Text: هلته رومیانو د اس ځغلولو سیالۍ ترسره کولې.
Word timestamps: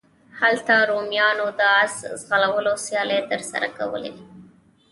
هلته 0.41 0.73
رومیانو 0.89 1.45
د 1.59 1.61
اس 1.83 1.95
ځغلولو 2.25 2.73
سیالۍ 2.85 3.19
ترسره 3.31 3.67
کولې. 3.77 4.13